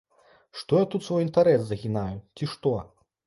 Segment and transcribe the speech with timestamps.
[0.59, 2.73] Што я тут свой інтэрас загінаю, ці што?